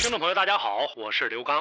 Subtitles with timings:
[0.00, 1.60] 听众朋友，大家好，我是刘刚。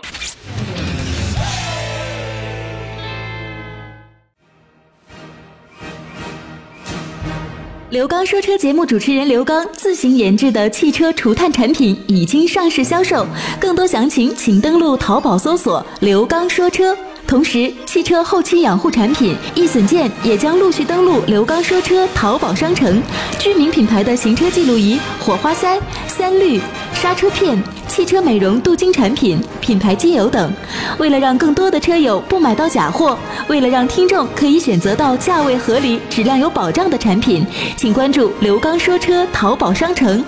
[7.90, 13.26] 刘刚说车节目主持人刘刚自行研制的汽车除碳产品已经上市销售，
[13.60, 16.96] 更多详情请登录淘宝搜索“刘刚说车”。
[17.28, 23.02] 同时，汽车后期养护产品易损件也将陆续登陆刘刚说车淘宝商城。
[23.40, 26.62] 知名品牌的行车记录仪、火花塞、三滤、
[27.02, 27.62] 刹车片。
[27.88, 30.54] 汽车美容镀金产品、品牌机油等，
[31.00, 37.44] 为了让更多的车友不买到假货，为了让听众可以选择到价位合理、质量有保障的产品，
[37.76, 40.24] 请关注刘刚说车淘宝商城。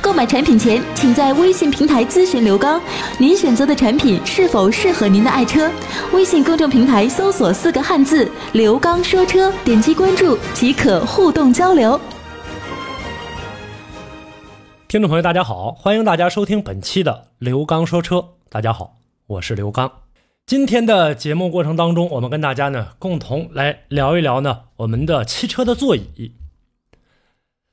[0.00, 2.80] 购买产品前，请在微信平台咨询刘刚，
[3.18, 5.70] 您选择的产品是否适合您的爱车。
[6.12, 12.00] 微信公众平台搜索四个汉字“刘刚说车”，点击关注即可互动交流。
[14.92, 18.34] 听众朋友，大家好，欢迎大家收听本期的刘刚说车。
[18.50, 19.90] 大家好，我是刘刚。
[20.44, 26.32] 今天的节目过程当中，我们跟大家呢共同来聊一聊呢我们的汽车的座椅。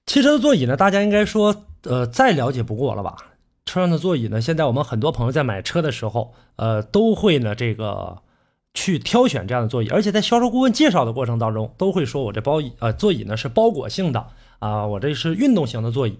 [0.06, 3.18] 汽车的座椅呢，大家应该说呃再了解不过了吧？
[3.66, 8.20] 车上的座椅呢，现在我们很多朋友在买车的时候，呃都会呢这个
[8.74, 14.28] 去挑选这样的座椅，而且在销售顾问介绍的过程当中，都会说我这包椅呃座椅呢是包裹性的
[14.60, 16.18] 啊，我这是运动型的座椅。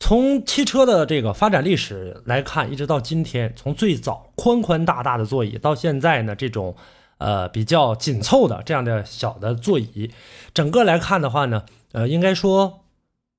[0.00, 6.76] 从汽车的这个发展历史来看，一直到今天，从最早宽宽大大的座椅，到现在呢这种，
[7.18, 10.10] 呃比较紧凑的这样的小的座椅，
[10.52, 12.84] 整个来看的话呢，呃应该说，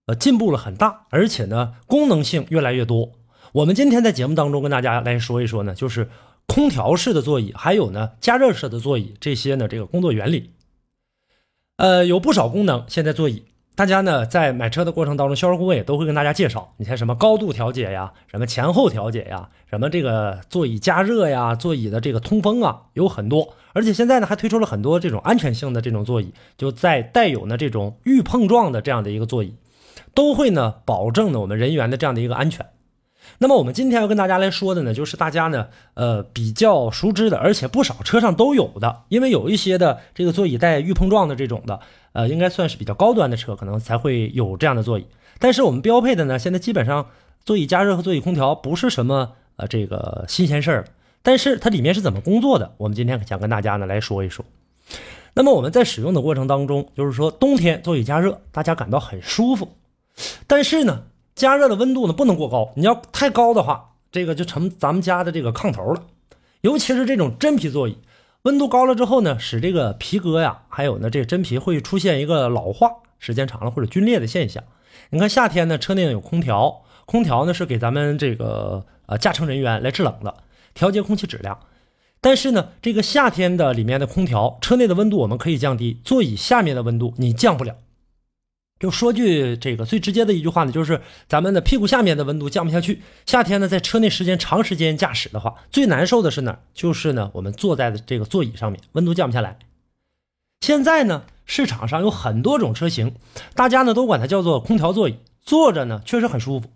[0.07, 3.11] 呃进步了很大，而且呢功能性越来越多。
[3.51, 6.09] 我们今天在节目当中跟大家来说一说呢，就是
[6.47, 10.51] 空调式的座椅，还有呢加热式的座椅这些呢这个工作原理，
[11.77, 13.43] 呃有不少功能，现在座椅。
[13.75, 23.53] 大家呢在买车的过程当中，销售顾问也都会跟大家介绍，你像什么高度调节呀，什么前后调节呀，什么这个座椅加热呀，座椅的这个通风啊，有很多。
[23.73, 29.55] 而且现在呢还推出了很多这种安全性的这种座椅，就在带有呢这种预碰撞的这样的一个座椅，
[30.13, 32.65] 都会呢保证呢我们人员的这样的一个安全。
[33.39, 41.81] 那么我们今天要跟大家来说的呢，就是大家呢呃比较熟知的，而且不少车上都有的，因为有一些的这个座椅带预碰撞的这种的。
[42.15, 45.05] 呃，应该算是比较高端的车，可能才会有这样的座椅。
[45.37, 47.07] 但是我们标配的呢，现在基本上
[47.43, 50.85] 座椅加热和座椅空调不是什么呃这个新鲜事儿。
[51.21, 52.73] 但是它里面是怎么工作的？
[52.77, 54.45] 我们今天想跟大家呢来说一说。
[55.33, 59.67] 那么我们在使用的过程当中，就是说冬天座椅加热，大家感到很舒服。
[60.47, 61.03] 但是呢，
[61.35, 66.03] 加热的温度呢不能过高，你要太高的话，这个就成咱们家的这个炕头了。
[66.61, 67.97] 尤其是这种真皮座椅。
[68.45, 74.63] 温度高了之后呢，使这个皮革呀，还有呢这个真皮会出现一个老化，时间长了或者皲裂的现象。
[75.09, 80.35] 你看夏天呢，车内有空调，空调呢是给咱们这个呃驾乘人员来制冷的，
[80.75, 81.57] 调节空气质量。
[82.21, 87.75] 但是呢，这个夏天的里面的空调，车内的温度我们可以降低，座椅下面的温度你降不了。
[88.77, 93.01] 就说句这个最直接的一句话呢，就是咱们的屁股下面的温度降不下去。
[93.25, 96.59] 夏天呢，在车内时间长时间驾驶的话，最难受的是哪？
[96.73, 99.57] 就是呢，我们坐在的这个座椅上面，温度降不下来。
[100.59, 103.15] 现在呢，市场上有很多种车型，
[103.53, 106.69] 大家呢都管它叫做空调座椅，坐着呢确实很舒服。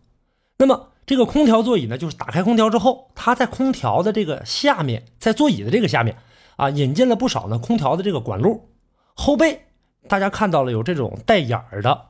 [0.58, 6.16] 那么这个空调座椅呢，就是打开空调之后，它在空调的这个下面，在座椅的这个下面
[6.56, 8.70] 啊，引进了不少呢空调的这个管路，
[9.14, 9.66] 后背。
[10.09, 12.08] 大家看到了有这种带眼儿的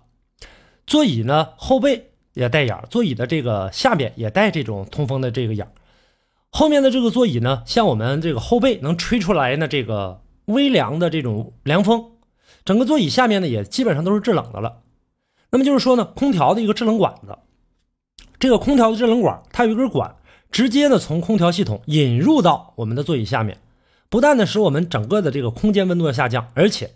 [0.87, 5.71] 座椅呢，后背也带眼儿，座椅的这个下面也带这种通风的这个眼儿。
[6.49, 12.13] 后面的这个座椅呢，像我们这个后背能吹出来呢这个微凉的这种凉风，
[12.63, 14.77] 整个座椅下面呢也基本上都是制冷的了。
[15.51, 17.37] 那么就是说呢，空调的一个制冷管子，
[18.39, 20.15] 这个空调的制冷管它有一根管，
[20.49, 23.57] 直接呢从空调系统引入到我们的座椅下面，
[24.09, 26.91] 不但呢使我们整个的这个空间温度要下降，而且。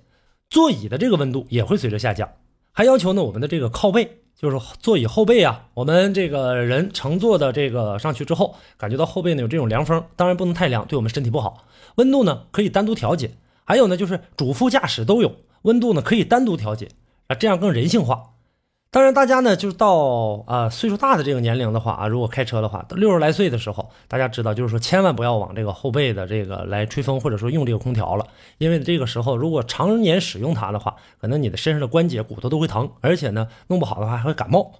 [0.53, 2.29] 座椅的这个温度也会随着下降，
[2.71, 11.65] 还要求呢我们的这个靠背，就是座椅后背啊，我们这个人乘坐的这个上去之后，感觉到后背呢有这种凉风，当然不能太凉，对我们身体不好。
[11.95, 13.31] 温度呢可以单独调节，
[13.65, 16.89] 还有呢就是主副驾驶都有温度呢可以单独调节
[17.25, 18.32] 啊，这样更人性化。
[18.93, 28.27] 当然，大家呢，就是到啊岁数大的这个年龄的话啊，如果开车的话，六十来岁的时候，大家知道，就是说千万不要往这个后背的这个来吹风，或者说用这个空调了，
[28.59, 34.73] 因为这个时候如果常年使用它的话，可能你的身上的关节、骨头都会疼，而且呢，弄不好的话还会感冒。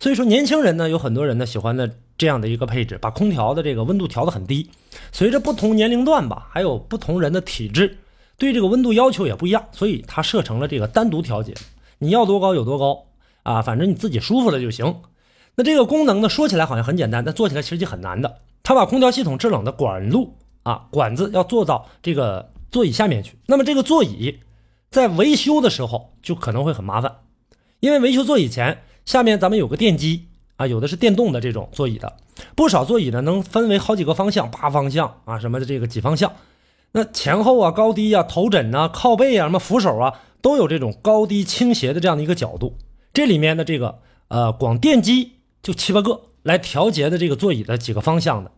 [0.00, 4.68] 所以说，年轻人呢，有很多人呢喜欢的这样的一个配置，把空调的这个温度调得很低。
[5.12, 7.98] 随着不同年龄段吧，还有不同人的体质，
[8.36, 11.54] 对这个温度要求也不一样，所以它设成了这个单独调节，
[11.98, 13.04] 你要多高有多高。
[13.44, 15.02] 啊，反正你自己舒服了就行。
[15.54, 18.40] 那这个功能呢，说起来好像很简单，但做起来其实就很难的。
[18.64, 23.38] 它把空调系统制冷的管路啊，管子要做到这个座椅下面去。
[23.46, 24.40] 那么这个座椅
[24.90, 27.18] 在维修的时候就可能会很麻烦，
[27.78, 30.26] 因为维修座椅前下面咱们有个电机
[30.56, 32.14] 啊，有的是电动的这种座椅的，
[32.56, 36.32] 不少座椅呢能分为好几个方向，八方向啊什么的这个几方向，
[36.92, 42.78] 那前后啊、高低啊、头枕呐、靠背啊、什么扶手啊，都有这种高低倾斜的这样的一个角度。
[43.14, 48.50] 这里面的这个呃，光电机就七八个来调节的这个座椅的几个方向的，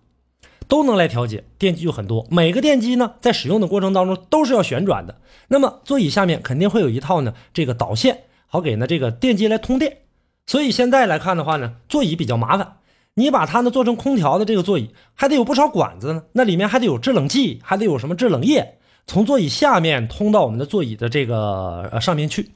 [0.66, 1.44] 都能来调节。
[1.58, 5.20] 电机就很多，每个电机呢在使用的过程当中都是要旋转的。
[5.48, 9.98] 那么座椅下面肯定会有一套呢这个导线，好给呢这个电机来通电。
[10.46, 12.78] 所以现在来看的话呢，座椅比较麻烦。
[13.14, 22.52] 你把它呢做成空调的这个座椅，还得有不少管子呢，那里面还得有制冷剂，还得有什么制冷液，从座椅下面通到我们的座椅的这个呃上面去。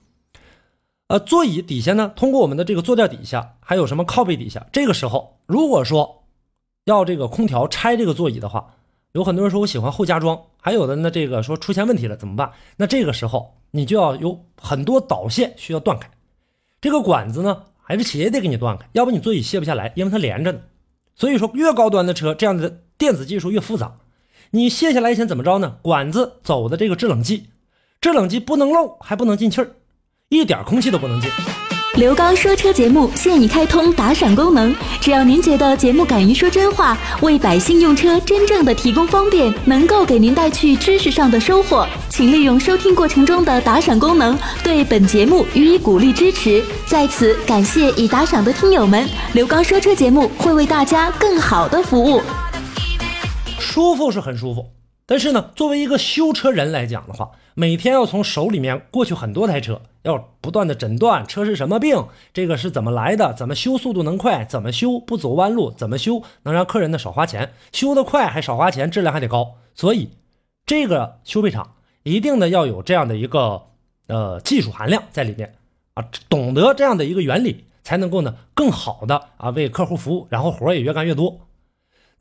[1.10, 4.64] 呃，座椅底下呢，通过我们的这个坐垫底下，还有什么靠背底下？
[4.70, 6.22] 这个时候，如果说
[6.84, 8.74] 要这个空调拆这个座椅的话，
[9.10, 12.52] 有很多人说我喜欢后加装，还有的呢，这个说出现问题了怎么办？
[12.76, 16.08] 那这个时候你就要有很多导线需要断开，
[16.80, 20.60] 这个管子呢，还是企业得给你断开，要不你座椅卸不下来，因为它连着呢。
[21.16, 23.96] 所以说，越高端的车，这样的电子技术越复杂，
[24.52, 25.78] 你卸下来以前怎么着呢？
[25.82, 27.48] 管子走的这个制冷剂，
[28.00, 29.72] 制冷剂不能漏，还不能进气儿。
[30.30, 31.28] 一点空气都不能进。
[31.96, 46.62] 刘刚说车节目现已开通打赏功能，只要您觉得节目敢于说真话，为百姓用车真正的提供方便，能够给您带去知识上的收获，请利用收听过程中的打赏功能，对本节目予以鼓励支持。
[46.86, 52.22] 在此感谢已打赏的听友们，刘刚说车节目会为大家更好的服务。
[53.58, 54.64] 舒服是很舒服，
[55.10, 59.82] 但是呢，作为一个修车人来讲的话，每天要从手里面过去很多台车。
[60.02, 69.56] 要不断的诊断车是什么病，这个是怎么来的，怎么修速度能快，怎么修不走弯路，怎么修能让客人呢少花钱，修得快还少花钱，质量还得高。
[69.74, 70.10] 所以，
[70.64, 71.74] 这个修配厂
[72.04, 73.62] 一定呢要有这样的一个
[74.06, 75.56] 呃技术含量在里面
[75.94, 81.40] 啊，懂得这样的一个原理，才能够呢更好的啊为客户服务，然后活也越干越多。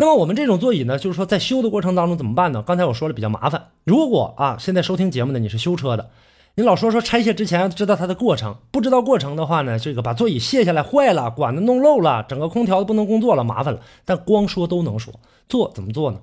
[0.02, 2.64] 那么我们这种座椅呢，就是说在修的过程当中怎么办呢？
[2.66, 3.72] 刚才我说了比较麻烦。
[3.84, 6.10] 如果啊现在收听节目的你是修车的。
[6.56, 13.82] 你老说说拆卸之前知道它的过程，不知道过程的话呢，这个把座椅卸下来坏了，管子弄漏了，整个空调都不能工作了，麻烦了。
[14.06, 15.14] 但光说都能说，
[15.50, 16.20] 做怎么做呢？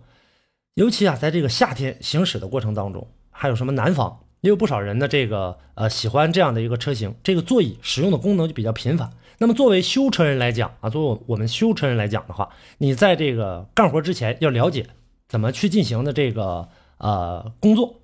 [0.73, 9.11] 尤其啊，在这个夏天行驶的过程当中，还有什么南方也有不少人的这个呃喜欢这样的一个车型，这个座椅使用的功能就比较频繁。
[9.39, 12.49] 那么作为修车人来讲啊，作为我们修车人来讲的话，
[12.79, 14.87] 你在这个干活之前要了解
[15.29, 16.69] 怎么去进行的这个
[16.99, 18.01] 呃工作。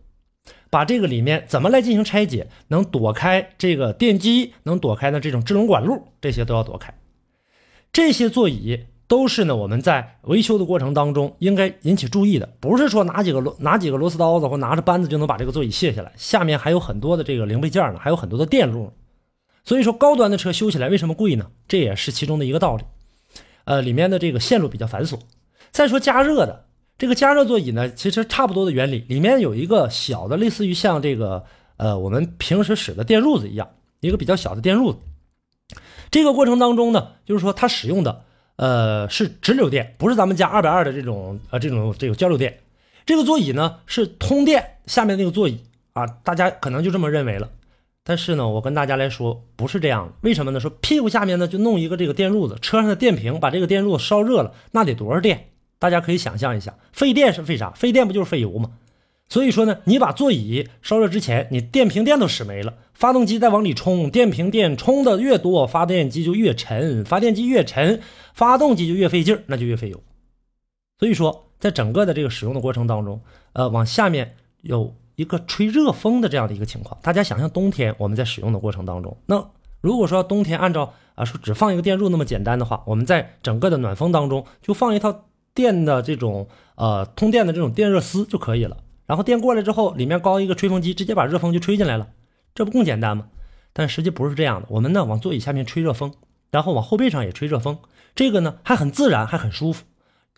[0.71, 6.95] 把这个里面怎么来进行拆解，能躲开这个电机，能躲开的这种制冷管路，这些都要躲开。
[7.93, 18.91] 这些座椅都是呢我们在维修的过程当中应该引起注意的，不是说拿几个螺拿几个螺丝刀子或拿着扳子就能把这个座椅卸下来，下面还有很多的这个零配件呢，还有很多的电路。
[19.65, 21.51] 所以说高端的车修起来为什么贵呢？
[21.69, 22.85] 这也是其中的一个道理。
[23.65, 25.19] 呃，里面的这个线路比较繁琐。
[25.71, 26.65] 再说加热的。
[26.97, 31.45] 这个加热座椅呢，其实差不多的原理，里面有一个小的，类似于像这个
[31.77, 33.69] 呃我们平时使的电褥子一样，
[34.01, 35.01] 一个比较小的电褥子。
[36.11, 38.25] 这个过程当中呢，就是说它使用的
[38.57, 42.59] 呃是直流电，不是咱们家二百二的这种呃这种这个交流电。
[43.05, 45.61] 这个座椅呢是通电，下面那个座椅
[45.93, 47.51] 啊，大家可能就这么认为了。
[48.05, 50.59] 但是呢，我跟大家来说不是这样的，为什么呢？
[50.59, 55.49] 说屁股下面呢就弄一个这个电褥子，车上的电瓶把这个电褥子烧热了，那得多少电？
[55.79, 57.71] 大家可以想象一下，费电是费啥？
[57.71, 58.71] 费电不就是费油吗？
[59.29, 68.01] 所以说呢，你把座椅烧热之前，你电瓶电都使没了，发动机再往里充，电瓶电充的越多，发电机就越沉，发电机越沉，
[68.33, 70.01] 发动机就越费劲儿，那就越费油。
[71.01, 73.21] 所以说，在整个的这个使用的过程当中，
[73.55, 76.97] 呃，往下面有一个吹热风的这样的一个情况。
[77.03, 79.45] 大家想象冬天我们在使用的过程当中，那
[79.81, 85.25] 如果说冬天按照啊说只放一个电褥那么简单的话，我们在整个的暖风当中就放一套。
[85.55, 92.09] 电的这种呃通电的这种电热丝就可以了，然后电过来之后，里面高一个吹风机，直接把热风就吹进来了，
[92.55, 93.29] 这不更简单吗？
[93.73, 94.67] 但实际不是这样的。
[94.71, 96.13] 我们呢往座椅下面吹热风，
[96.51, 97.79] 然后往后背上也吹热风，
[98.15, 99.85] 这个呢还很自然，还很舒服。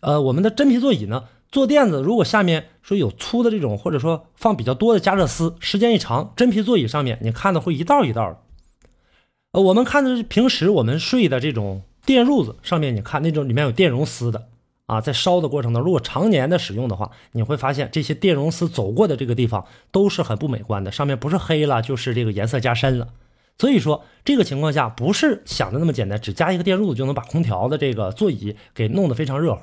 [0.01, 8.39] 呃，我们的真皮座椅呢，坐垫子如果下面说有粗的这种，或者说放比较多的加热丝，时间一长，真皮座椅上面你看的会一道一道的。
[9.51, 14.49] 呃，我们看的是平时我们睡的这种电褥子上面，你看那种里面有电容丝的。
[14.87, 23.07] 啊，在烧的过程当中，如果常年的使用的话，你会发现这些电容丝走过的这个地方都是很不美观的，上面不是黑了，就是这个颜色加深了。
[23.57, 29.61] 所以说，这个情况下不是想的那么简单，只加一个电褥子就能把空调的这个座椅给弄得非常热乎。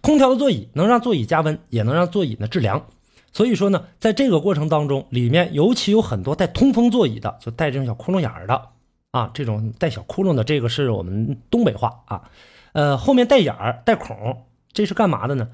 [0.00, 2.84] 空调的座椅能让座椅加温，也能让座椅呢制凉。
[3.32, 8.68] 所以说呢，在这个过程当中，里面尤其有很多带通风座椅的，就带这种小窟窿眼儿的
[9.10, 12.22] 啊，这种带小窟窿的，这个是我们东北话啊，
[12.74, 14.44] 呃，后面带眼儿带孔。
[14.72, 15.48] 这是干嘛的呢？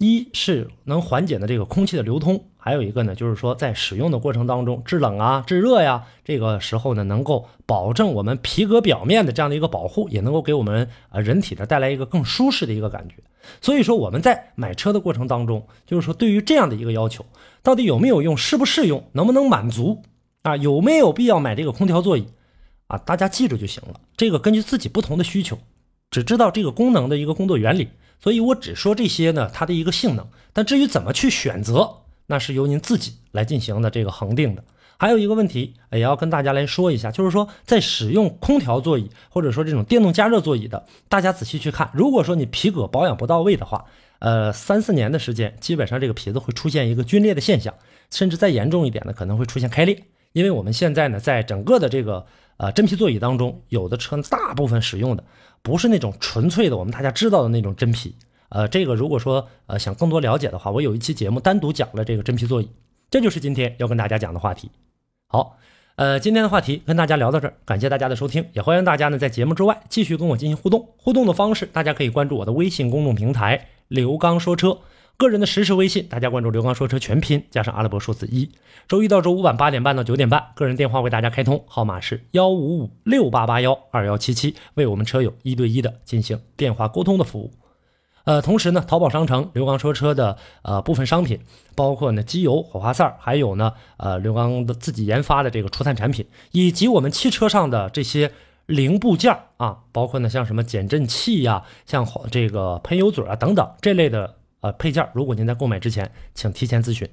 [0.00, 13.16] 一是能缓解的这个空气的流通，还有一个呢，就是说在使用的过程当中制冷啊、制热呀，这个时候呢，能够保证我们皮革表面的这样的一个保护，也能够给我们呃人体呢带来一个更舒适的一个感觉。
[13.60, 17.26] 所以说我们在买车的过程当中，就是说对于这样的一个要求，
[17.64, 20.04] 到底有没有用、适不适用、能不能满足
[20.42, 20.56] 啊？
[20.56, 22.28] 有没有必要买这个空调座椅
[22.86, 22.96] 啊？
[22.98, 23.98] 大家记住就行了。
[24.16, 25.58] 这个根据自己不同的需求，
[26.10, 27.88] 只知道这个功能的一个工作原理。
[28.20, 30.26] 所以我只说这些呢，它的一个性能。
[30.52, 31.88] 但至于怎么去选择，
[32.26, 34.64] 那是由您自己来进行的这个恒定的。
[35.00, 43.84] 还有一个问题，也要跟大家来说一下，就是说在使用空调座椅或者说这种电动加热座椅的，大家仔细去看，如果说你皮革保养不到位的话，
[44.18, 47.72] 呃，三四年的时间，基本上这个皮子会出现一个皲裂的现象，
[48.10, 50.02] 甚至再严重一点的，可能会出现开裂。
[50.32, 55.22] 因为我们现在呢，在整个的这个呃真皮座椅当中，有的车大部分使用的。
[55.62, 58.14] 不是那种纯粹的，我们大家知道的那种真皮。
[58.50, 62.70] 呃，这个如果说呃想更多了解的话，我有一期节目单独讲了这个真皮座椅。
[63.10, 64.70] 这就是今天要跟大家讲的话题。
[65.26, 65.58] 好，
[65.96, 70.88] 呃，今天的话题跟大家聊到这儿，感谢大家的收听，也欢迎大家呢在节目之外继续跟我进行互动。
[70.96, 74.78] 互动的方式，大家可以关注我的微信公众平台“刘刚说车”。
[75.18, 78.48] 个人的实时微信，大家关注“刘刚说车”全拼加上阿拉伯数字一。
[78.86, 87.50] 周一到周五晚八点半到九点半，个人电话为大家开通，号码是幺五五六八八幺二幺七七，为我们车友一对一的进行电话沟通的服务。
[88.22, 91.40] 呃，同时呢，淘宝商城刘刚说车的呃部分商品，
[91.74, 98.30] 包括呢机油、火花塞儿还有呢呃刘刚的自己研发的这个除碳产品，以及我们汽车上的这些
[98.66, 104.37] 零部件啊，包括呢像什么减震器呀，像这个喷油嘴啊等等这类的。
[104.60, 107.08] 呃，配件，如果您在购买之前，请提前咨询。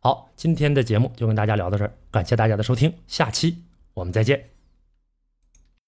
[0.00, 3.62] 好，今天的节目就跟大家聊到这儿，感谢大家的收听，下期
[3.94, 4.51] 我们再见。